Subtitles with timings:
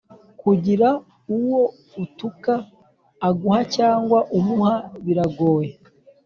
[0.41, 0.87] kugira
[1.35, 1.61] uwo
[2.03, 2.53] utuka
[3.27, 4.73] aguha cyangwa umuha
[5.05, 5.71] biragoye